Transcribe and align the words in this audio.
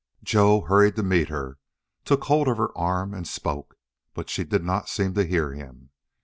Joe 0.23 0.61
hurried 0.61 0.95
to 0.95 1.03
meet 1.03 1.29
her, 1.29 1.59
took 2.05 2.23
hold 2.23 2.47
of 2.47 2.57
her 2.57 2.75
arm 2.75 3.13
and 3.13 3.27
spoke, 3.27 3.75
but 4.15 4.31
she 4.31 4.43
did 4.43 4.63
not 4.63 4.89
seem 4.89 5.13
to 5.13 5.27
hear 5.27 5.53
him. 5.53 5.91